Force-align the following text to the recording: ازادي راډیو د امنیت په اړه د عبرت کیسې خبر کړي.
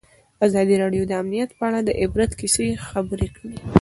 ازادي 0.47 0.75
راډیو 0.83 1.03
د 1.07 1.11
امنیت 1.21 1.49
په 1.59 1.63
اړه 1.69 1.79
د 1.83 1.89
عبرت 2.01 2.31
کیسې 2.39 2.67
خبر 2.87 3.19
کړي. 3.37 3.55